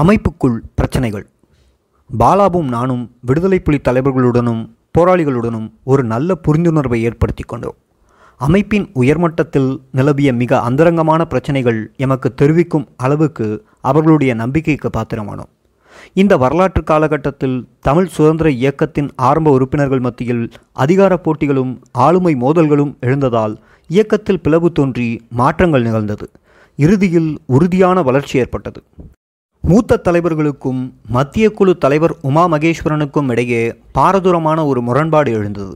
அமைப்புக்குள் 0.00 0.56
பிரச்சனைகள். 0.74 1.26
பாலாவும் 2.18 2.68
நானும் 2.68 3.04
விடுதலை 3.20 3.58
புலி 3.58 3.78
தலைவர்களுடனும் 3.78 4.62
போராளிகளுடனும் 4.98 5.68
ஒரு 5.84 6.02
நல்ல 6.04 6.36
புரிந்துணர்வை 6.46 6.98
ஏற்படுத்தி 7.08 7.44
கொண்டோம். 7.46 7.76
அமைப்பின் 8.40 8.86
உயர்மட்டத்தில் 8.92 9.70
நிலவிய 9.92 10.32
மிக 10.32 10.60
அந்தரங்கமான 10.60 11.24
பிரச்சனைகள் 11.24 11.80
எமக்கு 11.96 12.34
தெரிவிக்கும் 12.34 12.86
அளவுக்கு 12.96 13.64
அவர்களுடைய 13.80 14.34
நம்பிக்கைக்கு 14.34 14.90
பாத்திரமானோம். 14.98 15.50
இந்த 16.12 16.36
வரலாற்று 16.36 16.84
காலகட்டத்தில் 16.84 17.56
தமிழ் 17.80 18.12
சுதந்திர 18.16 18.50
இயக்கத்தின் 18.50 19.10
ஆரம்ப 19.16 19.50
உறுப்பினர்கள் 19.50 20.00
மத்தியில் 20.00 20.44
அதிகார 20.72 21.14
போட்டிகளும் 21.16 21.74
ஆளுமை 21.92 22.34
மோதல்களும் 22.34 22.94
எழுந்ததால் 23.00 23.56
இயக்கத்தில் 23.88 24.40
பிளவு 24.40 24.72
தோன்றி 24.72 25.10
மாற்றங்கள் 25.30 25.82
நிகழ்ந்தது. 25.82 26.28
இறுதியில் 26.76 27.38
உறுதியான 27.46 28.02
வளர்ச்சி 28.02 28.38
ஏற்பட்டது. 28.38 28.82
மூத்த 29.70 29.96
தலைவர்களுக்கும் 29.96 30.80
மத்திய 31.14 31.50
குழு 31.50 31.72
தலைவர் 31.76 32.12
உமா 32.20 32.42
மகேஸ்வரனுக்கும் 32.48 33.30
இடையே 33.30 33.62
பாரதூரமான 33.94 34.66
ஒரு 34.66 34.80
முரண்பாடு 34.80 35.30
எழுந்தது. 35.32 35.74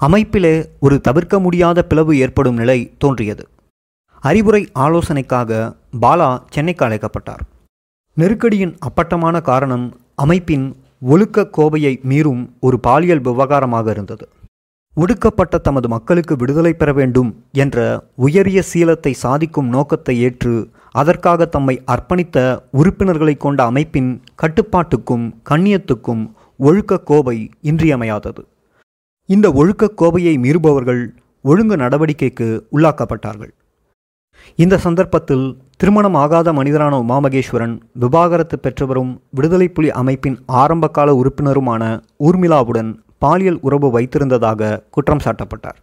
அமைப்பிலே 0.00 0.52
ஒரு 0.80 1.00
தவிர்க்க 1.00 1.38
முடியாத 1.40 1.84
பிளவு 1.84 2.18
ஏற்படும் 2.18 2.54
நிலை 2.54 2.76
தோன்றியது. 2.98 3.44
அறிவுரை 4.22 4.62
ஆலோசனைக்காக 4.78 5.60
பாலா 6.00 6.28
சென்னைக்கு 6.50 6.84
அழைக்கப்பட்டார். 6.84 7.42
நெருக்கடியின் 8.16 8.74
அப்பட்டமான 8.78 9.40
காரணம் 9.40 9.86
அமைப்பின் 10.14 10.66
ஒழுக்க 11.00 11.48
கோவையை 11.58 11.94
மீறும் 12.10 12.42
ஒரு 12.60 12.80
பாலியல் 12.80 13.24
விவகாரமாக 13.28 13.90
இருந்தது. 13.90 14.28
ஒடுக்கப்பட்ட 14.96 15.58
தமது 15.58 15.88
மக்களுக்கு 15.88 16.36
விடுதலை 16.36 16.72
பெற 16.72 16.92
வேண்டும் 16.92 17.30
என்ற 17.52 17.78
உயரிய 18.26 18.62
சீலத்தை 18.72 19.12
சாதிக்கும் 19.24 19.68
நோக்கத்தை 19.68 20.20
ஏற்று 20.20 20.54
அதற்காக 20.92 21.46
தம்மை 21.46 21.82
அர்ப்பணித்த 21.86 22.58
உறுப்பினர்களை 22.70 23.36
கொண்ட 23.36 23.64
அமைப்பின் 23.64 24.22
கட்டுப்பாட்டுக்கும் 24.34 25.34
கண்ணியத்துக்கும் 25.50 26.30
ஒழுக்க 26.58 27.00
கோவை 27.00 27.50
இன்றியமையாதது. 27.62 28.42
இந்த 29.26 29.52
ஒழுக்க 29.52 29.92
கோவையை 29.96 30.34
மீறுபவர்கள் 30.38 31.08
ஒழுங்கு 31.42 31.76
நடவடிக்கைக்கு 31.76 32.60
உள்ளாக்கப்பட்டார்கள். 32.72 33.50
இந்த 34.56 34.78
சந்தர்ப்பத்தில் 34.78 35.58
திருமணம் 35.76 36.14
ஆகாத 36.14 36.52
மனிதரான 36.52 36.94
உமாமகேஸ்வரன் 37.00 37.80
விவாகரத்து 37.92 38.58
பெற்றவரும் 38.62 39.16
விடுதலை 39.30 39.68
புலி 39.68 39.90
அமைப்பின் 39.90 40.38
ஆரம்பகால 40.46 41.12
உறுப்பினருமான 41.12 42.02
ஊர்மிளாவுடன் 42.18 42.98
பாலியல் 43.18 43.58
உறவு 43.60 44.00
வைத்திருந்ததாக 44.00 44.82
குற்றம் 44.90 45.22
சாட்டப்பட்டார். 45.24 45.78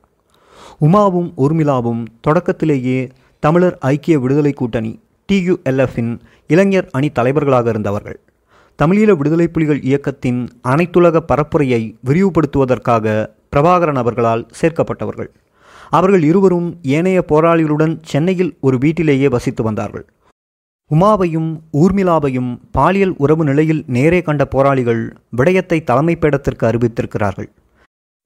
உமாவும் 0.82 1.30
ஊர்மிளாவும் 1.38 2.06
தொடக்கத்திலேயே 2.22 3.08
தமிழர் 3.40 3.78
ஐக்கிய 3.82 4.20
விடுதலை 4.20 4.54
கூட்டணி 4.54 5.00
டியுஎல்எஃப்பின் 5.30 6.20
இளைஞர் 6.48 6.88
அணி 6.92 7.10
தலைவர்களாக 7.10 7.70
இருந்தவர்கள். 7.70 8.20
தமிழீழ 8.80 9.12
விடுதலை 9.16 9.48
புலிகள் 9.48 9.82
இயக்கத்தின் 9.82 10.40
அனைத்துலக 10.68 11.20
பரப்புரையை 11.32 11.82
விரிவுபடுத்துவதற்காக 12.06 13.16
பிரபாகரன் 13.56 14.00
அவர்களால் 14.04 14.48
சேர்க்கப்பட்டவர்கள். 14.62 15.30
அவர்கள் 15.90 16.24
இருவரும் 16.24 16.80
ஏனைய 16.82 17.26
போராளிகளுடன் 17.28 17.98
சென்னையில் 18.02 18.58
ஒரு 18.62 18.78
வீட்டிலேயே 18.78 19.28
வசித்து 19.28 19.64
வந்தார்கள். 19.64 20.06
உமாவையும் 20.92 21.50
ஊர்மிளாவையும் 21.74 22.52
பாலியல் 22.72 23.16
உறவு 23.18 23.44
நிலையில் 23.44 23.84
நேரே 23.88 24.22
கண்ட 24.22 24.46
போராளிகள் 24.46 25.02
விடயத்தை 25.30 25.84
தலைமைப்பேடத்திற்கு 25.92 26.66
அறிவித்திருக்கிறார்கள். 26.72 27.50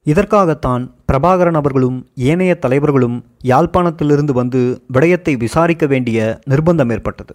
இதற்காகத்தான் 0.05 0.83
பிரபாகரன் 1.11 1.57
அவர்களும் 1.59 1.97
ஏனைய 2.15 2.53
தலைவர்களும் 2.55 3.17
யாழ்ப்பாணத்திலிருந்து 3.43 4.31
வந்து 4.31 4.61
விடயத்தை 4.87 5.33
விசாரிக்க 5.37 5.85
வேண்டிய 5.85 6.39
நிர்பந்தம் 6.49 6.91
ஏற்பட்டது. 6.91 7.33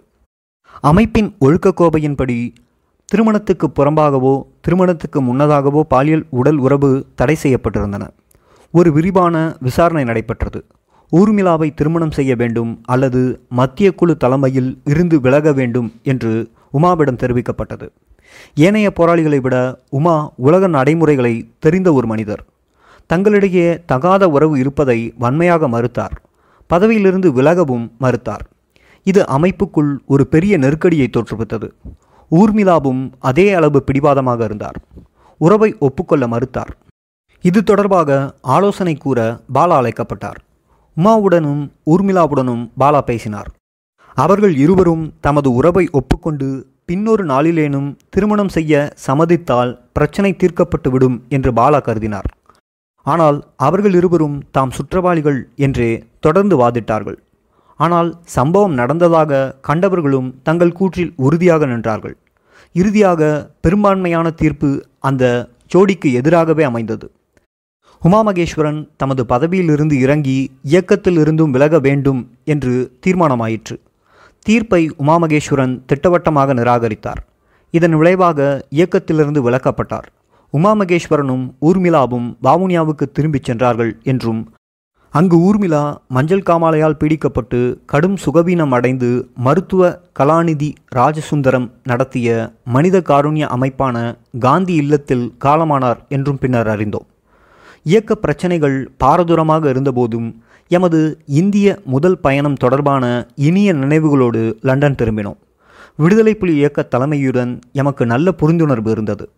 அமைப்பின் 0.81 1.29
ஒழுக்கக்கோவையின்படி 1.41 2.39
திருமணத்துக்கு 3.09 3.67
புறம்பாகவோ 3.77 4.43
திருமணத்துக்கு 4.61 5.21
முன்னதாகவோ 5.21 5.83
பாலியல் 5.83 6.25
உடல் 6.31 6.57
உறவு 6.57 6.91
தடை 7.15 7.37
செய்யப்பட்டிருந்தன. 7.43 8.09
ஒரு 8.75 8.93
விரிவான 8.93 9.57
விசாரணை 9.61 10.05
நடைபெற்றது. 10.05 10.65
ஊர்மிளாவை 11.13 11.75
திருமணம் 11.75 12.11
செய்ய 12.11 12.35
வேண்டும் 12.35 12.81
அல்லது 12.85 13.41
மத்திய 13.49 13.95
குழு 13.95 14.17
தலைமையில் 14.17 14.81
இருந்து 14.85 15.21
விலக 15.21 15.53
வேண்டும் 15.53 15.89
என்று 16.03 16.51
உமாவிடம் 16.73 17.23
தெரிவிக்கப்பட்டது. 17.23 17.89
ஏனைய 18.55 18.91
போராளிகளை 18.91 19.41
விட 19.41 19.57
உமா 19.91 20.17
உலக 20.37 20.67
நடைமுறைகளை 20.67 21.35
தெரிந்த 21.59 21.93
ஒரு 21.93 22.07
மனிதர். 22.07 22.45
தங்களிடையே 23.15 23.85
தகாத 23.87 24.29
உறவு 24.29 24.59
இருப்பதை 24.59 25.15
வன்மையாக 25.19 25.69
மறுத்தார். 25.69 26.15
பதவியிலிருந்து 26.67 27.33
விலகவும் 27.33 27.93
மறுத்தார். 28.01 28.45
இது 29.03 29.25
அமைப்புக்குள் 29.37 29.99
ஒரு 30.07 30.27
பெரிய 30.27 30.59
நெருக்கடியை 30.59 31.11
தோற்றுவித்தது. 31.11 31.69
ஊர்மிளாவும் 32.31 33.13
அதே 33.19 33.53
அளவு 33.53 33.83
பிடிவாதமாக 33.83 34.45
இருந்தார். 34.45 34.79
உறவை 35.39 35.77
ஒப்புக்கொள்ள 35.79 36.27
மறுத்தார். 36.27 36.73
இது 37.43 37.63
தொடர்பாக 37.63 38.35
ஆலோசனை 38.41 38.95
கூற 38.95 39.41
பாலா 39.55 39.77
அழைக்கப்பட்டார். 39.81 40.39
உமாவுடனும் 40.97 41.63
ஊர்மிளாவுடனும் 41.87 42.71
பாலா 42.81 43.01
பேசினார். 43.01 43.51
அவர்கள் 44.15 44.57
இருவரும் 44.57 45.13
தமது 45.21 45.53
உறவை 45.53 45.89
ஒப்புக்கொண்டு 45.93 46.67
பின்னொரு 46.87 47.27
நாளிலேனும் 47.27 47.97
திருமணம் 48.09 48.49
செய்ய 48.49 48.93
சம்மதித்தால் 49.07 49.73
பிரச்சனை 49.93 50.37
தீர்க்கப்பட்டுவிடும் 50.39 51.19
என்று 51.29 51.53
பாலா 51.53 51.81
கருதினார். 51.81 52.29
ஆனால் 53.07 53.39
அவர்கள் 53.67 53.95
இருவரும் 53.99 54.37
தாம் 54.55 54.73
சுற்றவாளிகள் 54.77 55.41
என்றே 55.67 55.91
தொடர்ந்து 56.25 56.55
வாதிட்டார்கள். 56.63 57.19
ஆனால் 57.81 58.11
சம்பவம் 58.37 58.75
நடந்ததாக 58.81 59.41
கண்டவர்களும் 59.69 60.29
தங்கள் 60.43 60.77
கூற்றில் 60.79 61.13
உறுதியாக 61.27 61.67
நின்றார்கள். 61.67 62.17
இறுதியாக 62.75 63.21
பெரும்பான்மையான 63.65 64.27
தீர்ப்பு 64.41 64.71
அந்த 65.09 65.25
ஜோடிக்கு 65.75 66.09
எதிராகவே 66.21 66.65
அமைந்தது. 66.71 67.07
உமாமகேஸ்வரன் 68.03 68.81
தமது 68.97 69.23
பதவியிலிருந்து 69.25 69.95
இறங்கி 70.05 70.39
இயக்கத்தில் 70.73 71.19
இருந்தும் 71.23 71.55
விலக 71.55 71.79
வேண்டும் 71.87 72.21
என்று 72.55 72.75
தீர்மானமாயிற்று. 73.05 73.77
தீர்ப்பை 74.47 74.83
உமாமகேஸ்வரன் 75.05 75.75
திட்டவட்டமாக 75.91 76.55
நிராகரித்தார். 76.55 77.23
இதன் 77.75 77.97
விளைவாக 78.01 78.41
இயக்கத்திலிருந்து 78.77 79.41
விலக்கப்பட்டார். 79.47 80.07
உமாமகேஸ்வரனும் 80.53 81.55
ஊர்மிளாவும் 81.61 82.37
வாவுனியாவுக்கு 82.43 83.13
திரும்பிச் 83.13 83.45
சென்றார்கள் 83.45 83.99
என்றும் 84.03 84.55
அங்கு 85.11 85.37
ஊர்மிளா 85.39 85.97
மஞ்சள் 86.09 86.43
காமாலையால் 86.43 86.97
பீடிக்கப்பட்டு 87.01 87.79
கடும் 87.87 88.17
சுகவீனம் 88.25 88.71
அடைந்து 88.71 89.31
மருத்துவ 89.35 90.01
கலாநிதி 90.19 90.73
ராஜசுந்தரம் 90.97 91.71
நடத்திய 91.85 92.55
மனித 92.65 92.99
காருண்ய 92.99 93.47
அமைப்பான 93.57 94.19
காந்தி 94.39 94.75
இல்லத்தில் 94.75 95.35
காலமானார் 95.45 95.97
என்றும் 96.09 96.39
பின்னர் 96.39 96.69
அறிந்தோம். 96.69 97.07
இயக்க 97.83 98.15
பிரச்சனைகள் 98.15 98.91
பாரதூரமாக 99.05 99.65
இருந்தபோதும் 99.65 100.29
எமது 100.69 101.21
இந்திய 101.27 101.79
முதல் 101.85 102.19
பயணம் 102.19 102.55
தொடர்பான 102.55 103.27
இனிய 103.35 103.75
நினைவுகளோடு 103.75 104.55
லண்டன் 104.61 104.95
திரும்பினோம். 104.95 105.37
விடுதலை 105.97 106.35
புலி 106.35 106.55
இயக்க 106.55 106.89
தலைமையுடன் 106.91 107.61
எமக்கு 107.73 108.07
நல்ல 108.07 108.35
புரிந்துணர்வு 108.41 108.91
இருந்தது. 108.91 109.31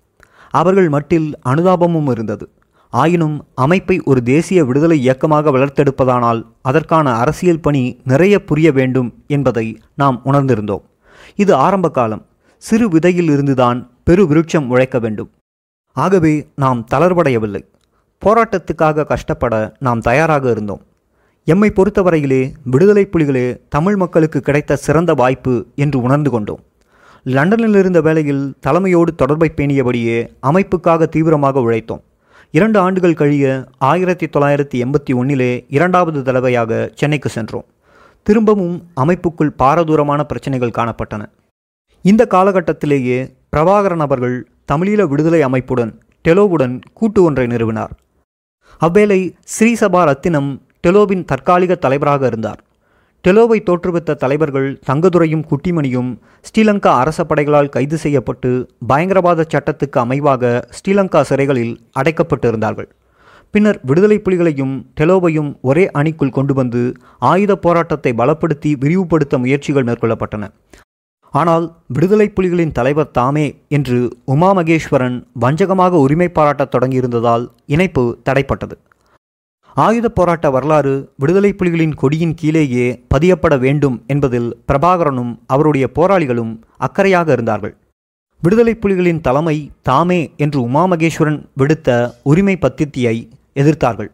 அவர்கள் 0.50 0.88
மட்டில் 0.88 1.38
அனுதாபமும் 1.46 2.10
இருந்தது. 2.10 2.50
ஆயினும் 2.90 3.44
அமைப்பை 3.54 4.00
ஒரு 4.04 4.22
தேசிய 4.22 4.64
விடுதலை 4.64 5.00
இயக்கமாக 5.00 5.50
வளர்த்தெடுப்பதானால் 5.50 6.42
அதற்கான 6.62 7.14
அரசியல் 7.14 7.60
பணி 7.60 8.00
நிறைய 8.04 8.44
புரிய 8.44 8.72
வேண்டும் 8.72 9.14
என்பதை 9.26 9.78
நாம் 9.94 10.20
உணர்ந்திருந்தோம். 10.24 10.82
இது 11.34 11.54
ஆரம்ப 11.54 11.90
காலம். 11.90 12.26
சிறு 12.56 12.88
விதையில் 12.88 13.30
இருந்துதான் 13.30 13.90
பெரு 14.04 14.26
விருட்சம் 14.26 14.68
உழைக்க 14.68 14.98
வேண்டும். 14.98 15.30
ஆகவே 15.92 16.48
நாம் 16.54 16.86
தளர்வடையவில்லை. 16.94 17.64
போராட்டத்துக்காக 18.26 19.04
கஷ்டப்பட 19.04 19.76
நாம் 19.78 20.00
தயாராக 20.00 20.50
இருந்தோம். 20.50 20.82
எம்மை 21.44 21.72
பொறுத்தவரையிலே 21.74 22.52
விடுதலை 22.64 23.08
புலிகளே 23.12 23.60
தமிழ் 23.68 23.96
மக்களுக்கு 23.96 24.40
கிடைத்த 24.40 24.76
சிறந்த 24.76 25.14
வாய்ப்பு 25.14 25.66
என்று 25.74 26.02
உணர்ந்து 26.02 26.30
கொண்டோம். 26.30 26.58
லண்டனில் 27.34 27.74
இருந்த 27.74 28.00
வேளையில் 28.00 28.54
தலைமையோடு 28.66 29.10
தொடர்பை 29.20 29.52
பேணியபடியே 29.56 30.18
அமைப்புக்காக 30.42 31.06
தீவிரமாக 31.06 31.60
உழைத்தோம். 31.60 32.02
இரண்டு 32.50 32.78
ஆண்டுகள் 32.78 33.14
கழிய 33.14 33.64
ஆயிரத்தி 33.78 34.26
தொள்ளாயிரத்தி 34.26 34.76
எண்பத்தி 34.84 35.14
ஒன்றிலே 35.14 35.66
இரண்டாவது 35.68 36.22
தடவையாக 36.22 36.90
சென்னைக்கு 36.94 37.28
சென்றோம். 37.28 37.64
திரும்பவும் 38.22 38.76
அமைப்புக்குள் 39.00 39.52
பாரதூரமான 39.58 40.22
பிரச்சனைகள் 40.24 40.76
காணப்பட்டன. 40.78 41.22
இந்த 42.02 42.26
காலகட்டத்திலேயே 42.30 43.18
பிரபாகரன் 43.56 44.04
அவர்கள் 44.06 44.48
தமிழீழ 44.72 45.08
விடுதலை 45.08 45.42
அமைப்புடன் 45.42 45.92
டெலோவுடன் 46.28 46.80
கூட்டு 46.94 47.22
ஒன்றை 47.22 47.46
நிறுவினார். 47.46 47.94
அவ்வேளை 48.78 49.20
ஸ்ரீசபா 49.44 50.04
ரத்தினம் 50.04 50.62
டெலோவின் 50.86 51.24
தற்காலிக 51.24 51.74
தலைவராக 51.74 52.26
இருந்தார். 52.26 52.62
டெலோவை 53.24 53.56
தோற்றுவித்த 53.62 54.14
தலைவர்கள் 54.14 54.68
தங்கதுரையும் 54.88 55.42
குட்டிமணியும் 55.50 56.10
ஸ்ரீலங்கா 56.48 56.90
அரச 57.00 57.24
படைகளால் 57.24 57.72
கைது 57.76 57.98
செய்யப்பட்டு 57.98 58.50
பயங்கரவாத 58.86 59.46
சட்டத்துக்கு 59.52 59.98
அமைவாக 60.04 60.52
ஸ்ரீலங்கா 60.76 61.20
சிறைகளில் 61.30 61.74
அடைக்கப்பட்டிருந்தார்கள். 62.00 62.88
பின்னர் 63.54 63.78
விடுதலை 63.82 64.18
புலிகளையும் 64.18 64.74
டெலோவையும் 65.00 65.50
ஒரே 65.60 65.84
அணிக்குள் 65.90 66.36
கொண்டு 66.38 66.54
வந்து 66.54 66.82
ஆயுத 67.18 67.52
போராட்டத்தை 67.56 68.12
பலப்படுத்தி 68.12 68.72
விரிவுபடுத்த 68.82 69.38
முயற்சிகள் 69.38 69.86
மேற்கொள்ளப்பட்டன. 69.88 70.46
ஆனால் 71.34 71.66
விடுதலை 71.96 72.26
புலிகளின் 72.36 72.76
தலைவர் 72.78 73.14
தாமே 73.18 73.46
என்று 73.76 73.98
உமா 74.24 74.50
மகேஸ்வரன் 74.58 75.16
வஞ்சகமாக 75.40 75.98
உரிமை 76.04 76.28
பாராட்டத் 76.28 76.72
தொடங்கியிருந்ததால் 76.74 77.46
இணைப்பு 77.66 78.04
தடைப்பட்டது. 78.28 78.76
ஆயுத 79.84 80.06
போராட்ட 80.08 80.46
வரலாறு 80.50 80.92
விடுதலை 81.16 81.50
புலிகளின் 81.52 81.94
கொடியின் 81.94 82.34
கீழேயே 82.34 82.86
பதியப்பட 83.14 83.54
வேண்டும் 83.64 83.96
என்பதில் 84.06 84.48
பிரபாகரனும் 84.68 85.32
அவருடைய 85.46 85.86
போராளிகளும் 85.98 86.52
அக்கறையாக 86.86 87.28
இருந்தார்கள். 87.32 87.74
விடுதலை 88.42 88.74
புலிகளின் 88.74 89.20
தலைமை 89.20 89.56
தாமே 89.82 90.20
என்று 90.36 90.58
உமாமகேஸ்வரன் 90.68 91.38
விடுத்த 91.60 91.88
உரிமை 92.22 92.54
பத்தித்தியை 92.60 93.16
எதிர்த்தார்கள். 93.54 94.10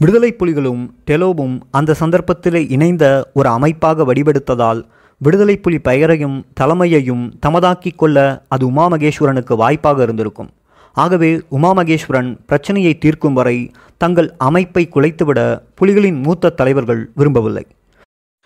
விடுதலை 0.00 0.30
புலிகளும் 0.38 0.82
டெலோவும் 1.10 1.54
அந்த 1.70 1.96
சந்தர்ப்பத்தில் 2.02 2.60
இணைந்த 2.70 3.04
ஒரு 3.34 3.48
அமைப்பாக 3.48 4.04
வடிவெடுத்ததால் 4.04 4.82
விடுதலை 5.20 5.56
புலி 5.56 5.78
பெயரையும் 5.78 6.38
தலைமையையும் 6.60 7.24
தமதாக்கிக் 7.46 8.00
கொள்ள 8.02 8.18
அது 8.48 8.66
உமா 8.66 8.86
மகேஸ்வரனுக்கு 8.90 9.56
வாய்ப்பாக 9.56 10.02
இருந்திருக்கும். 10.02 10.50
ஆகவே 10.94 11.30
உமாமகேஸ்வரன் 11.50 12.30
பிரச்சனையை 12.46 12.98
தீர்க்கும் 12.98 13.32
வரை 13.32 13.56
தங்கள் 13.96 14.28
அமைப்பை 14.48 14.88
குலைத்துவிட 14.94 15.40
புலிகளின் 15.80 16.18
மூத்த 16.22 16.50
தலைவர்கள் 16.50 17.02
விரும்பவில்லை. 17.14 17.64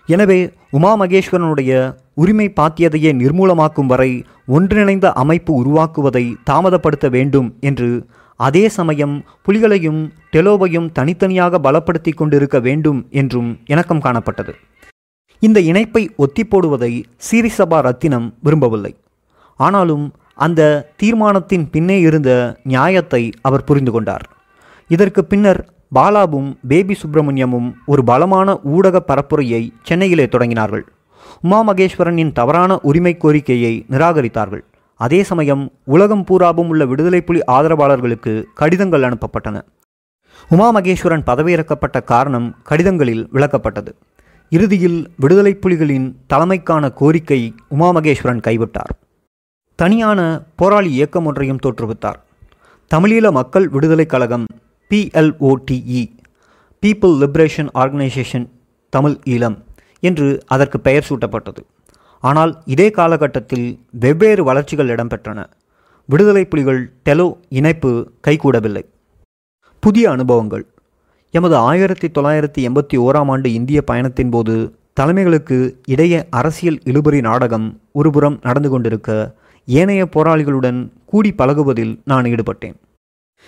எனவே 0.08 0.38
உமாமகேஸ்வரனுடைய 0.72 1.72
உரிமை 2.14 2.52
பாத்தியதையே 2.56 3.10
நிர்மூலமாக்கும் 3.22 3.90
வரை 3.92 4.10
ஒன்றிணைந்த 4.46 5.06
அமைப்பு 5.12 5.52
உருவாக்குவதை 5.62 6.24
தாமதப்படுத்த 6.50 7.06
வேண்டும் 7.10 7.48
என்று 7.60 7.88
அதே 8.40 8.62
சமயம் 8.68 9.14
புலிகளையும் 9.46 10.00
டெலோவையும் 10.32 10.88
தனித்தனியாக 10.92 11.58
பலப்படுத்தி 11.58 12.12
கொண்டிருக்க 12.14 12.58
வேண்டும் 12.60 13.00
என்றும் 13.10 13.50
இணக்கம் 13.66 14.02
காணப்பட்டது. 14.02 14.54
இந்த 15.42 15.58
இணைப்பை 15.60 16.02
ஒத்திப்போடுவதை 16.24 16.92
சீரிசபா 17.26 17.78
ரத்தினம் 17.80 18.28
விரும்பவில்லை. 18.42 18.92
ஆனாலும் 19.60 20.04
அந்த 20.44 20.92
தீர்மானத்தின் 20.96 21.66
பின்னே 21.70 22.00
இருந்த 22.00 22.30
நியாயத்தை 22.62 23.32
அவர் 23.42 23.64
புரிந்து 23.64 23.92
கொண்டார். 23.92 24.24
இதற்கு 24.90 25.24
பின்னர் 25.24 25.60
பாலாவும் 25.94 26.48
பேபி 26.70 26.94
சுப்பிரமணியமும் 27.02 27.68
ஒரு 27.86 28.04
பலமான 28.04 28.58
ஊடக 28.74 29.02
பரப்புரையை 29.10 29.62
சென்னையிலே 29.82 30.24
தொடங்கினார்கள். 30.24 30.84
உமா 31.42 31.60
மகேஸ்வரனின் 31.68 32.32
தவறான 32.32 32.78
உரிமை 32.88 33.16
கோரிக்கையை 33.16 33.86
நிராகரித்தார்கள். 33.90 34.64
அதே 35.00 35.20
சமயம் 35.22 35.64
உலகம் 35.84 36.24
பூராவும் 36.24 36.68
உள்ள 36.68 36.84
விடுதலை 36.84 37.20
புலி 37.20 37.40
ஆதரவாளர்களுக்கு 37.46 38.44
கடிதங்கள் 38.54 39.06
அனுப்பப்பட்டன. 39.08 39.56
உமா 40.48 40.68
மகேஸ்வரன் 40.74 41.26
பதவியிறக்கப்பட்ட 41.26 42.04
காரணம் 42.04 42.48
கடிதங்களில் 42.62 43.24
விளக்கப்பட்டது. 43.32 43.92
இறுதியில் 44.52 45.00
விடுதலை 45.16 45.52
புலிகளின் 45.62 46.06
தலைமைக்கான 46.34 46.92
கோரிக்கை 46.92 47.40
உமா 47.68 47.90
மகேஸ்வரன் 47.92 48.46
கைவிட்டார். 48.46 48.94
தனியான 49.76 50.42
போராளி 50.56 50.92
இயக்கம் 50.92 51.24
ஒன்றையும் 51.24 51.58
தோற்றுவித்தார். 51.66 52.14
தமிழீழ 52.94 53.30
மக்கள் 53.30 53.68
விடுதலைக் 53.68 54.08
கழகம் 54.08 54.44
PLOTE 54.90 56.10
people 56.86 57.18
liberation 57.18 57.68
organisation 57.74 58.48
Tamil 58.88 59.18
Eelam 59.24 59.58
என்று 60.00 60.42
அதற்கு 60.46 60.80
பெயர் 60.80 61.06
சூட்டப்பட்டது. 61.08 61.58
ஆனால் 62.20 62.62
இதே 62.64 62.90
காலகட்டத்தில் 62.90 63.80
வெவ்வேறு 63.90 64.44
வளர்ச்சிகள் 64.44 64.88
இடம்பெற்றன. 64.88 65.46
விடுதலை 66.04 66.44
புலிகள் 66.44 66.92
டெலோ 67.04 67.36
இணைப்பு 67.48 68.10
கைகூடவில்லை. 68.26 68.82
புதிய 69.80 70.10
அனுபவங்கள். 70.10 70.66
எமது 71.30 71.56
ஆயிரத்தி 71.56 72.08
தொள்ளாயிரத்தி 72.08 72.58
எண்பத்தி 72.58 72.94
ஓராம் 72.94 73.30
ஆண்டு 73.30 73.52
இந்திய 73.52 73.82
பயணத்தின் 73.82 74.30
போது 74.30 74.78
தலைமைகளுக்கு 75.00 75.72
இடையே 75.86 76.26
அரசியல் 76.30 76.78
இழுபறி 76.84 77.20
நாடகம் 77.20 77.80
ஒருபுறம் 77.92 78.38
நடந்து 78.42 78.68
கொண்டிருக்க 78.68 79.34
ஏனைய 79.66 80.04
போராளிகளுடன் 80.04 80.88
கூடி 81.06 81.32
பழகுவதில் 81.32 82.00
நான் 82.04 82.24
ஈடுபட்டேன். 82.24 82.74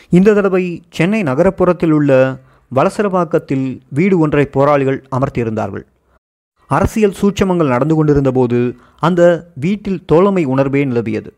இந்த 0.08 0.34
தடவை 0.34 0.82
சென்னை 0.90 1.22
நகரப்புறத்தில் 1.22 1.90
உள்ள 1.90 2.40
வலசரவாக்கத்தில் 2.74 3.80
வீடு 3.88 4.18
ஒன்றை 4.18 4.46
போராளிகள் 4.46 5.06
அமர்த்தியிருந்தார்கள். 5.10 5.84
அரசியல் 6.66 7.16
சூட்சமங்கள் 7.20 7.74
நடந்து 7.74 7.94
கொண்டிருந்தபோது 7.94 8.76
அந்த 9.00 9.50
வீட்டில் 9.54 10.04
தோழமை 10.04 10.44
உணர்வே 10.44 10.84
நிலவியது. 10.84 11.30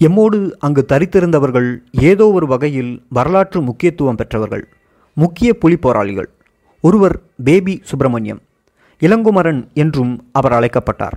எம்மோடு 0.00 0.52
அங்கு 0.58 0.86
தரித்திருந்தவர்கள் 0.88 1.76
ஏதோ 1.92 2.30
ஒரு 2.30 2.46
வகையில் 2.46 3.04
வரலாற்று 3.08 3.62
முக்கியத்துவம் 3.62 4.16
பெற்றவர்கள். 4.16 4.68
முக்கிய 5.14 5.54
புலி 5.54 5.76
போராளிகள். 5.76 6.30
ஒருவர் 6.80 7.20
பேபி 7.44 7.80
சுப்பிரமணியம். 7.84 8.42
இளங்குமரன் 9.00 9.72
என்றும் 9.72 10.28
அவர் 10.32 10.52
அழைக்கப்பட்டார். 10.52 11.16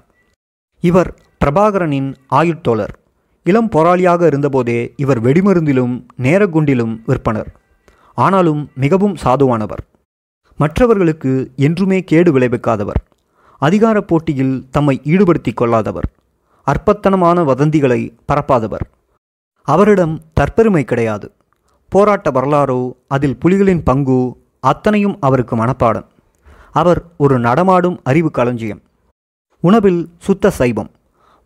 இவர் 0.80 1.20
பிரபாகரனின் 1.42 2.16
ஆயுட்தோழர். 2.30 2.94
இளம் 3.44 3.70
போராளியாக 3.70 4.26
இருந்தபோதே 4.26 4.94
இவர் 4.96 5.22
வெடிமருந்திலும் 5.22 6.06
நேரகுண்டிலும் 6.22 6.94
விற்பனர். 7.08 7.46
ஆனாலும் 8.14 8.70
மிகவும் 8.76 9.16
சாதுவானவர். 9.24 9.84
மற்றவர்களுக்கு 10.58 11.52
என்றுமே 11.56 12.04
கேடு 12.04 12.40
விளைவிக்காதவர். 12.40 13.02
அதிகார 13.58 14.02
போட்டியில் 14.02 14.68
தம்மை 14.70 15.02
ஈடுபடுத்திக் 15.04 15.58
கொள்ளாதவர். 15.58 16.08
அற்பத்தனமான 16.68 17.44
வதந்திகளை 17.44 18.14
பரப்பாதவர். 18.28 18.86
அவரிடம் 19.64 20.22
தற்பெருமை 20.40 20.84
கிடையாது. 20.84 21.32
போராட்ட 21.90 22.32
வரலாறோ 22.32 22.92
அதில் 23.08 23.38
புலிகளின் 23.46 23.84
பங்கு 23.84 24.38
அத்தனையும் 24.60 25.18
அவருக்கு 25.20 25.56
மனப்பாடம். 25.56 26.08
அவர் 26.72 27.04
ஒரு 27.18 27.40
நடமாடும் 27.40 28.00
அறிவு 28.04 28.32
களஞ்சியம் 28.32 28.82
உணவில் 29.62 30.10
சுத்த 30.18 30.50
சைவம். 30.50 30.90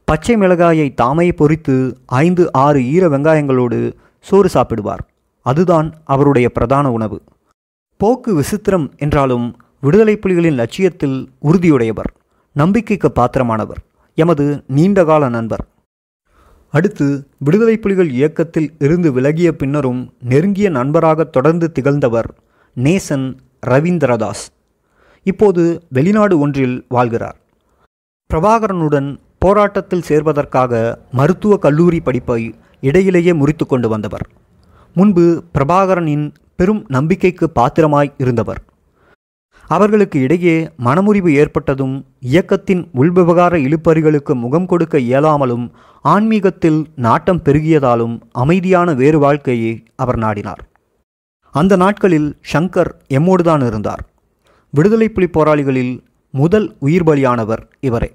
பச்சை 0.06 0.36
மிளகாயை 0.36 0.94
தாமே 0.94 1.30
பொறித்து 1.30 1.94
ஐந்து 2.06 2.54
ஆறு 2.54 2.84
ஈர 2.84 3.08
வெங்காயங்களோடு 3.08 3.94
சோறு 4.20 4.50
சாப்பிடுவார். 4.54 5.04
அதுதான் 5.42 5.94
அவருடைய 6.04 6.50
பிரதான 6.50 6.92
உணவு. 6.92 7.22
போக்கு 7.98 8.42
விசித்திரம் 8.42 8.98
என்றாலும் 8.98 9.58
விடுதலை 9.82 10.18
புலிகளின் 10.18 10.54
லட்சியத்தில் 10.54 11.30
உறுதியுடையவர் 11.44 12.12
நம்பிக்கைக்கு 12.54 13.12
பாத்திரமானவர் 13.16 13.82
எமது 14.16 14.64
நீண்டகால 14.68 15.30
நண்பர். 15.30 15.66
அடுத்து 16.70 17.28
விடுதலை 17.38 17.78
புலிகள் 17.78 18.10
இயக்கத்தில் 18.10 18.76
இருந்து 18.80 19.12
விலகிய 19.12 19.56
பின்னரும் 19.56 20.14
நெருங்கிய 20.20 20.70
நண்பராக 20.70 21.24
தொடர்ந்து 21.24 21.72
திகழ்ந்தவர் 21.72 22.34
நேசன் 22.84 23.38
ரவீந்திரதாஸ். 23.68 24.46
இப்போது 25.24 25.84
வெளிநாடு 25.90 26.40
ஒன்றில் 26.40 26.86
வாழ்கிறார். 26.90 27.38
பிரபாகரனுடன் 28.34 29.18
போராட்டத்தில் 29.46 30.06
சேர்வதற்காக 30.10 30.72
மருத்துவ 31.12 31.58
கல்லூரி 31.58 32.00
படிப்பை 32.00 32.42
இடையிலேயே 32.82 33.34
முறித்து 33.34 33.66
கொண்டு 33.66 33.90
வந்தவர். 33.90 34.26
முன்பு 34.94 35.44
பிரபாகரனின் 35.54 36.26
பெரும் 36.56 36.86
நம்பிக்கைக்கு 36.88 37.50
பாத்திரமாய் 37.50 38.14
இருந்தவர். 38.18 38.62
அவர்களுக்கு 39.68 40.18
இடையே 40.20 40.56
மனமுறிவு 40.78 41.30
ஏற்பட்டதும் 41.34 41.96
இயக்கத்தின் 42.20 42.84
உள்விவகார 42.94 43.54
இழுப்பறிகளுக்கு 43.68 44.34
முகம் 44.34 44.66
கொடுக்க 44.66 44.98
இயலாமலும் 44.98 45.70
ஆன்மீகத்தில் 46.02 46.82
நாட்டம் 46.96 47.42
பெருகியதாலும் 47.46 48.20
அமைதியான 48.32 48.94
வேறு 48.94 49.20
வாழ்க்கையை 49.20 49.84
அவர் 49.96 50.20
நாடினார். 50.20 50.64
அந்த 51.52 51.76
நாட்களில் 51.76 52.30
ஷங்கர் 52.54 52.92
எம்மோடுதான் 53.14 53.66
இருந்தார். 53.66 54.04
விடுதலை 54.72 55.10
புலி 55.10 55.28
போராளிகளில் 55.28 55.96
முதல் 56.32 56.76
உயிர் 56.80 57.04
பலியானவர் 57.04 57.64
இவரே. 57.80 58.12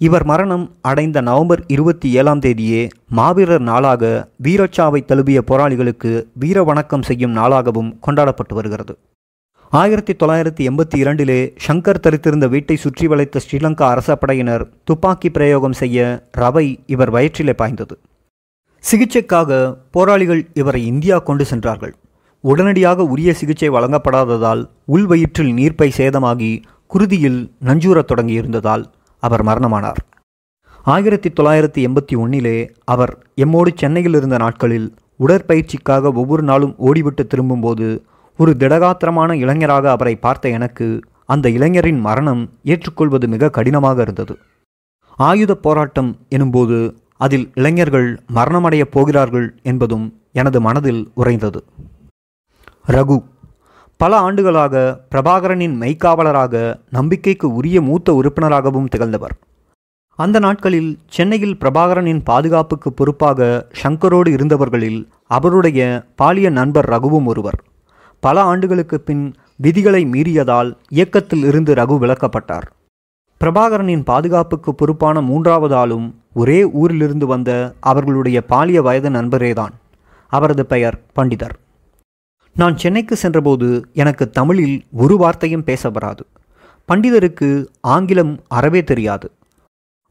இவர் 0.00 0.24
மரணம் 0.24 0.64
அடைந்த 0.80 1.20
நவம்பர் 1.20 1.62
இருபத்தி 1.66 2.08
ஏழாம் 2.10 2.40
தேதியே 2.40 2.90
மாவீரர் 3.08 3.60
நாளாக 3.60 4.30
வீரச்சாவை 4.42 5.04
தழுவிய 5.04 5.42
போராளிகளுக்கு 5.46 6.26
வீர 6.32 6.62
வணக்கம் 6.62 7.02
செய்யும் 7.02 7.36
நாளாகவும் 7.36 7.98
கொண்டாடப்பட்டு 8.00 8.54
வருகிறது. 8.54 8.94
ஆயிரத்தி 9.68 10.12
தொள்ளாயிரத்தி 10.12 10.62
எண்பத்தி 10.68 10.96
இரண்டிலே 10.96 11.38
ஷங்கர் 11.66 12.02
தரித்திருந்த 12.04 12.48
வீட்டை 12.48 12.76
சுற்றி 12.76 13.06
வளைத்த 13.06 13.40
ஸ்ரீலங்கா 13.44 13.86
அரசப்படையினர் 13.94 14.64
துப்பாக்கி 14.84 15.30
பிரயோகம் 15.30 15.72
செய்ய 15.72 16.26
ரவை 16.38 16.66
இவர் 16.86 17.10
வயிற்றிலே 17.10 17.52
பாய்ந்தது. 17.52 17.98
சிகிச்சைக்காக 18.90 19.76
போராளிகள் 19.90 20.46
இவரை 20.54 20.86
இந்தியா 20.86 21.18
கொண்டு 21.18 21.44
சென்றார்கள். 21.44 21.94
உடனடியாக 22.40 23.02
உரிய 23.04 23.34
சிகிச்சை 23.34 23.70
வழங்கப்படாததால் 23.70 24.64
உள்வயிற்றில் 24.84 25.52
நீர்ப்பை 25.52 25.90
சேதமாகி 25.96 26.62
குருதியில் 26.86 27.40
நஞ்சூரத் 27.64 28.10
தொடங்கியிருந்ததால் 28.12 28.84
அவர் 29.20 29.44
மரணமானார். 29.44 30.00
ஆயிரத்தி 30.82 31.30
தொள்ளாயிரத்தி 31.30 31.80
எண்பத்தி 31.86 32.16
ஒன்னிலே 32.16 32.70
அவர் 32.84 33.26
எம்மோடு 33.36 33.66
சென்னையில் 33.74 34.14
இருந்த 34.14 34.36
நாட்களில் 34.36 34.94
உடற்பயிற்சிக்காக 35.18 36.12
ஒவ்வொரு 36.12 36.42
நாளும் 36.42 36.74
ஓடிவிட்டு 36.78 37.26
திரும்பும்போது 37.26 38.04
ஒரு 38.38 38.54
திடகாத்திரமான 38.58 39.32
இளைஞராக 39.32 39.90
அவரை 39.90 40.16
பார்த்த 40.16 40.48
எனக்கு 40.48 41.00
அந்த 41.24 41.50
இளைஞரின் 41.50 42.00
மரணம் 42.00 42.50
ஏற்றுக்கொள்வது 42.64 43.28
மிக 43.28 43.50
கடினமாக 43.50 44.02
இருந்தது. 44.02 44.38
ஆயுத 45.16 45.54
போராட்டம் 45.54 46.16
எனும்போது 46.30 46.96
அதில் 47.16 47.50
இளைஞர்கள் 47.54 48.20
மரணமடையப் 48.34 48.90
போகிறார்கள் 48.90 49.58
என்பதும் 49.62 50.20
எனது 50.32 50.60
மனதில் 50.60 51.10
உறைந்தது. 51.14 51.64
ரகு 52.86 53.24
பல 54.02 54.16
ஆண்டுகளாக 54.16 55.00
பிரபாகரனின் 55.10 55.74
மெய்க்காவலராக 55.80 56.80
நம்பிக்கைக்கு 56.90 57.54
உரிய 57.54 57.80
மூத்த 57.80 58.14
உறுப்பினராகவும் 58.14 58.88
திகழ்ந்தவர். 58.88 59.34
அந்த 60.18 60.38
நாட்களில் 60.38 60.98
சென்னையில் 61.08 61.56
பிரபாகரனின் 61.56 62.20
பாதுகாப்புக்கு 62.24 62.92
பொறுப்பாக 62.92 63.66
சங்கரோடு 63.82 64.28
இருந்தவர்களில் 64.28 65.06
அவருடைய 65.26 66.04
பாலிய 66.14 66.50
நண்பர் 66.50 66.88
ரகுவும் 66.88 67.24
ஒருவர். 67.24 67.64
பல 68.20 68.42
ஆண்டுகளுக்கு 68.42 69.00
பின் 69.00 69.34
விதிகளை 69.56 70.04
மீறியதால் 70.04 70.76
இயக்கத்தில் 70.88 71.44
இருந்து 71.44 71.74
ரகு 71.74 71.98
விலக்கப்பட்டார். 71.98 72.66
பிரபாகரனின் 73.40 74.04
பாதுகாப்புக்கு 74.04 74.74
பொறுப்பான 74.74 75.20
மூன்றாவது 75.20 75.74
ஆளும் 75.74 76.20
ஒரே 76.34 76.64
ஊரிலிருந்து 76.64 77.26
வந்த 77.26 77.74
அவர்களுடைய 77.80 78.44
பாலிய 78.48 78.82
வயது 78.82 79.10
நண்பரேதான். 79.10 79.74
அவரது 80.26 80.66
பெயர் 80.66 81.00
பண்டிதர். 81.16 81.56
நான் 82.60 82.76
சென்னைக்கு 82.76 83.16
சென்றபோது 83.16 83.66
எனக்கு 83.92 84.30
தமிழில் 84.30 84.84
ஒரு 84.92 85.16
வார்த்தையும் 85.16 85.64
பேச 85.64 85.90
வராது. 85.90 86.26
பண்டிதருக்கு 86.88 87.66
ஆங்கிலம் 87.80 88.40
அறவே 88.48 88.84
தெரியாது. 88.84 89.30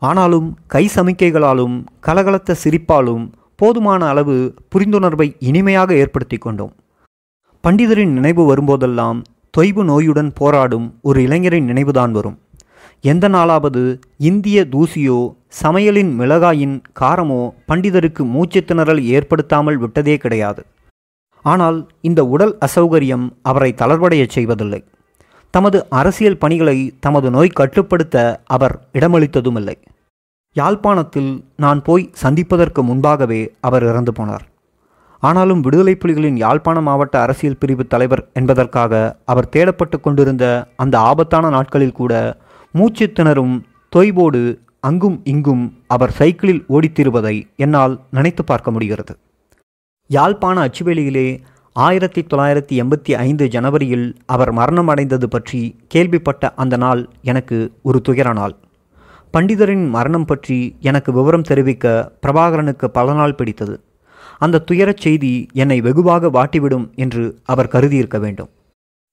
ஆனாலும் 0.01 0.58
கை 0.68 0.89
சமிக்கைகளாலும் 0.96 1.86
கலகலத்த 2.08 2.56
சிரிப்பாலும் 2.63 3.32
போதுமான 3.56 4.08
அளவு 4.08 4.54
புரிந்துணர்வை 4.75 5.36
இனிமையாக 5.39 5.94
ஏற்படுத்தி 5.94 6.38
கொண்டோம். 6.38 6.74
பண்டிதரின் 7.63 8.16
நினைவு 8.18 8.56
வரும்போதெல்லாம் 8.56 9.20
தொய்வு 9.58 9.84
நோயுடன் 9.84 10.32
போராடும் 10.34 10.88
ஒரு 11.01 11.22
இளைஞரின் 11.22 11.66
நினைவுதான் 11.66 12.12
வரும். 12.12 12.39
எந்த 13.01 13.30
நாளாவது 13.30 13.84
இந்திய 14.18 14.68
தூசியோ 14.72 15.20
சமையலின் 15.63 16.13
மிளகாயின் 16.20 16.82
காரமோ 17.00 17.54
பண்டிதருக்கு 17.68 18.24
மூச்சு 18.36 18.63
திணறல் 18.68 19.04
ஏற்படுத்தாமல் 19.18 19.77
விட்டதே 19.77 20.18
கிடையாது. 20.18 20.66
ஆனால் 21.44 21.89
இந்த 22.01 22.25
உடல் 22.25 22.58
அசௌகரியம் 22.65 23.29
அவரை 23.41 23.74
தளர்வடையச் 23.77 24.29
செய்வதில்லை. 24.29 24.84
தமது 25.51 25.89
அரசியல் 25.89 26.38
பணிகளை 26.38 26.94
தமது 27.00 27.29
நோய் 27.29 27.58
கட்டுப்படுத்த 27.60 28.41
அவர் 28.46 28.88
இடமளித்ததுமில்லை. 28.94 29.75
யாழ்ப்பாணத்தில் 30.53 31.46
நான் 31.56 31.82
போய் 31.82 32.10
சந்திப்பதற்கு 32.13 32.84
முன்பாகவே 32.84 33.53
அவர் 33.62 33.84
இறந்து 33.84 34.12
போனார். 34.12 34.46
ஆனாலும் 35.20 35.62
விடுதலை 35.62 35.98
புலிகளின் 36.00 36.36
யாழ்ப்பாண 36.36 36.82
மாவட்ட 36.82 37.22
அரசியல் 37.22 37.58
பிரிவு 37.58 37.88
தலைவர் 37.88 38.27
என்பதற்காக 38.34 39.17
அவர் 39.25 39.50
தேடப்பட்டு 39.56 40.00
கொண்டிருந்த 40.00 40.67
அந்த 40.75 41.00
ஆபத்தான 41.00 41.50
நாட்களில் 41.50 41.91
கூட 41.91 42.38
மூச்சு 42.72 43.12
திணறும் 43.13 43.62
தொய்வோடு 43.96 44.58
அங்கும் 44.79 45.22
இங்கும் 45.24 45.77
அவர் 45.88 46.12
சைக்கிளில் 46.12 46.65
ஓடித்திருவதை 46.70 47.44
என்னால் 47.56 48.01
நினைத்து 48.12 48.44
பார்க்க 48.44 48.72
முடிகிறது. 48.72 49.17
யாழ்ப்பாண 50.10 50.58
அச்சுவேலியிலே 50.68 51.40
ஆயிரத்தி 51.74 52.22
தொள்ளாயிரத்தி 52.22 52.76
எண்பத்தி 52.82 53.12
ஐந்து 53.14 53.48
ஜனவரியில் 53.48 54.16
அவர் 54.26 54.52
மரணம் 54.52 54.88
அடைந்தது 54.88 55.28
பற்றி 55.28 55.80
கேள்விப்பட்ட 55.88 56.54
அந்த 56.54 56.78
நாள் 56.78 57.10
எனக்கு 57.22 57.58
ஒரு 57.82 58.02
துயர 58.02 58.34
நாள். 58.34 58.56
பண்டிதரின் 59.34 59.90
மரணம் 59.90 60.26
பற்றி 60.26 60.78
எனக்கு 60.82 61.12
விவரம் 61.14 61.42
தெரிவிக்க 61.42 62.14
பிரபாகரனுக்கு 62.22 62.86
பல 62.86 63.14
நாள் 63.14 63.36
பிடித்தது. 63.36 63.76
அந்த 64.38 64.64
துயரச் 64.72 64.98
செய்தி 64.98 65.48
என்னை 65.54 65.82
வெகுவாக 65.82 66.28
வாட்டிவிடும் 66.28 66.88
என்று 66.96 67.40
அவர் 67.44 67.68
கருதியிருக்க 67.68 68.20
வேண்டும். 68.20 68.50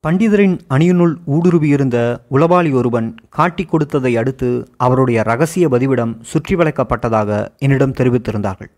பண்டிதரின் 0.05 0.57
அணியினுள் 0.69 1.15
ஊடுருவியிருந்த 1.27 1.99
உளவாளி 2.31 2.73
ஒருவன் 2.73 3.15
காட்டிக் 3.31 3.69
கொடுத்ததை 3.69 4.17
அடுத்து 4.17 4.69
அவருடைய 4.77 5.23
ரகசிய 5.23 5.69
பதிவிடம் 5.69 6.15
சுற்றி 6.21 6.55
வளைக்கப்பட்டதாக 6.55 7.47
என்னிடம் 7.59 7.93
தெரிவித்திருந்தார்கள். 7.93 8.73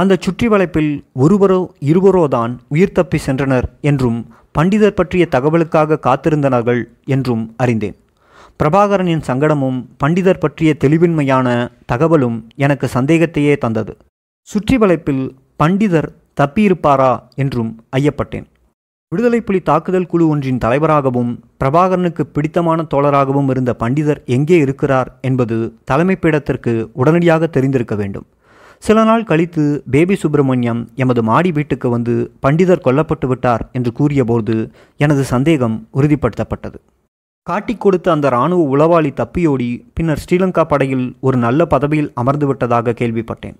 அந்த 0.00 0.14
சுற்றி 0.24 0.46
வளைப்பில் 0.52 0.92
ஒருவரோ 1.22 1.60
இருவரோ 1.90 2.22
தான் 2.34 2.52
உயிர் 2.74 2.96
தப்பி 2.98 3.18
சென்றனர் 3.24 3.66
என்றும் 3.90 4.18
பண்டிதர் 4.56 4.98
பற்றிய 4.98 5.24
தகவலுக்காக 5.34 5.98
காத்திருந்தனர்கள் 6.06 6.80
என்றும் 7.14 7.42
அறிந்தேன். 7.62 7.96
பிரபாகரனின் 8.60 9.24
சங்கடமும் 9.28 9.78
பண்டிதர் 10.02 10.40
பற்றிய 10.44 10.70
தெளிவின்மையான 10.82 11.48
தகவலும் 11.92 12.38
எனக்கு 12.64 12.86
சந்தேகத்தையே 12.96 13.54
தந்தது. 13.64 13.92
சுற்றி 14.48 14.76
வளைப்பில் 14.82 15.24
பண்டிதர் 15.62 16.10
தப்பியிருப்பாரா 16.40 17.12
என்றும் 17.42 17.70
ஐயப்பட்டேன். 17.98 18.46
விடுதலை 19.12 19.40
புலி 19.46 19.60
தாக்குதல் 19.68 20.10
குழு 20.10 20.24
ஒன்றின் 20.32 20.60
தலைவராகவும் 20.64 21.30
பிரபாகரனுக்கு 21.60 22.24
பிடித்தமான 22.34 22.82
தோழராகவும் 22.92 23.48
இருந்த 23.54 23.72
பண்டிதர் 23.80 24.20
எங்கே 24.36 24.58
இருக்கிறார் 24.66 25.08
என்பது 25.28 25.56
தலைமை 25.90 26.16
பீடத்திற்கு 26.16 26.74
உடனடியாக 27.00 27.48
தெரிந்திருக்க 27.56 27.94
வேண்டும். 28.02 28.28
சில 28.82 29.02
நாள் 29.04 29.24
கழித்து 29.24 29.82
பேபி 29.90 30.14
சுப்பிரமணியம் 30.14 30.88
எமது 30.94 31.22
மாடி 31.22 31.52
வீட்டுக்கு 31.52 31.88
வந்து 31.88 32.32
பண்டிதர் 32.42 32.84
கொல்லப்பட்டு 32.84 33.26
விட்டார் 33.26 33.68
என்று 33.72 33.92
கூறியபோது 33.92 34.70
எனது 34.96 35.24
சந்தேகம் 35.24 35.88
உறுதிப்படுத்தப்பட்டது. 35.94 36.78
காட்டிக் 37.42 37.80
கொடுத்த 37.80 38.12
அந்த 38.12 38.26
இராணுவ 38.26 38.62
உளவாளி 38.76 39.10
தப்பியோடி 39.20 39.68
பின்னர் 39.94 40.22
ஸ்ரீலங்கா 40.24 40.64
படையில் 40.64 41.16
ஒரு 41.20 41.36
நல்ல 41.36 41.66
பதவியில் 41.66 42.10
அமர்ந்து 42.14 42.46
விட்டதாக 42.46 42.94
கேள்விப்பட்டேன். 43.00 43.56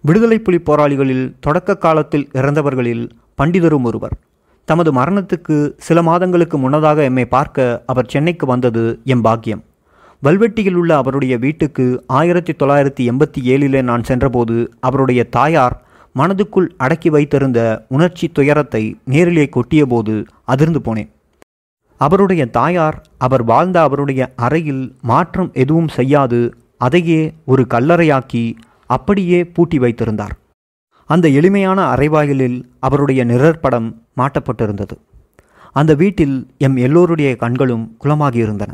விடுதலை 0.00 0.38
புலி 0.38 0.58
போராளிகளில் 0.58 1.34
தொடக்க 1.40 1.76
காலத்தில் 1.76 2.28
இறந்தவர்களில் 2.32 3.08
பண்டிதரும் 3.42 3.82
ஒருவர். 3.82 4.16
தமது 4.64 4.92
மரணத்துக்கு 4.92 5.72
சில 5.76 6.02
மாதங்களுக்கு 6.02 6.58
முன்னதாக 6.58 7.02
எம்மை 7.02 7.24
பார்க்க 7.24 7.82
அவர் 7.86 8.06
சென்னைக்கு 8.06 8.46
வந்தது 8.46 9.00
எம் 9.04 9.20
பாக்கியம். 9.20 9.62
வல்வெட்டியில் 10.24 10.74
உள்ள 10.74 10.96
அவருடைய 10.96 11.38
வீட்டுக்கு 11.38 12.04
ஆயிரத்தி 12.06 12.52
தொள்ளாயிரத்தி 12.52 13.02
எண்பத்தி 13.10 13.40
ஏழிலே 13.52 13.82
நான் 13.82 14.02
சென்றபோது 14.02 14.72
அவருடைய 14.80 15.24
தாயார் 15.24 15.76
மனதுக்குள் 16.16 16.66
அடக்கி 16.76 17.10
வைத்திருந்த 17.10 17.60
உணர்ச்சி 17.88 18.28
துயரத்தை 18.28 18.82
நேரிலே 19.04 19.48
கொட்டியபோது 19.56 20.24
அதிர்ந்து 20.44 20.80
போனேன். 20.86 21.10
அவருடைய 21.96 22.46
தாயார் 22.46 22.96
அவர் 23.18 23.44
வாழ்ந்த 23.44 23.80
அவருடைய 23.80 24.32
அறையில் 24.36 24.96
மாற்றம் 25.02 25.50
எதுவும் 25.52 25.88
செய்யாது 25.88 26.40
அதையே 26.78 27.20
ஒரு 27.44 27.66
கல்லறையாக்கி 27.74 28.44
அப்படியே 28.86 29.44
பூட்டி 29.44 29.78
வைத்திருந்தார். 29.78 30.34
அந்த 31.06 31.28
எளிமையான 31.28 31.80
அறைவாயிலில் 31.94 32.58
அவருடைய 32.78 33.24
நிழற்படம் 33.24 33.88
மாட்டப்பட்டிருந்தது. 34.16 34.96
அந்த 35.72 35.94
வீட்டில் 35.94 36.36
எம் 36.58 36.76
எல்லோருடைய 36.76 37.36
கண்களும் 37.36 37.96
குளமாகியிருந்தன. 38.04 38.72